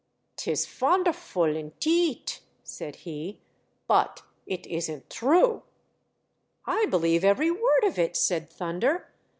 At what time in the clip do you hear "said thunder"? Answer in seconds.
8.17-9.11